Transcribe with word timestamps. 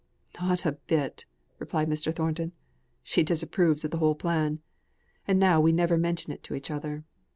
"Not 0.41 0.65
a 0.65 0.71
bit," 0.71 1.27
replied 1.59 1.87
Mr. 1.87 2.11
Thornton. 2.11 2.53
"She 3.03 3.21
disapproves 3.21 3.85
of 3.85 3.91
the 3.91 3.99
whole 3.99 4.15
plan, 4.15 4.57
and 5.27 5.37
now 5.37 5.61
we 5.61 5.71
never 5.71 5.95
mention 5.95 6.31
it 6.33 6.41
to 6.45 6.55
each 6.55 6.71
other. 6.71 7.03